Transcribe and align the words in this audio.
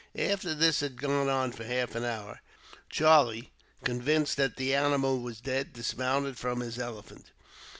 After 0.17 0.55
this 0.55 0.79
had 0.79 0.99
gone 0.99 1.29
on 1.29 1.51
for 1.51 1.63
half 1.63 1.93
an 1.93 2.03
hour, 2.05 2.41
Charlie, 2.89 3.51
convinced 3.83 4.35
that 4.37 4.55
the 4.55 4.73
animal 4.73 5.19
was 5.19 5.39
dead, 5.39 5.73
dismounted 5.73 6.39
from 6.39 6.61
his 6.61 6.79
elephant. 6.79 7.25